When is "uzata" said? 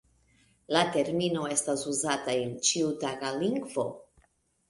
1.91-2.35